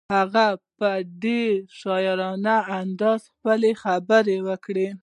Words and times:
هغې 0.15 0.47
په 0.77 0.89
ډېر 1.23 1.53
شاعرانه 1.79 2.57
انداز 2.79 3.21
خپله 3.35 3.69
خبره 3.83 4.35
وکړه. 4.47 4.89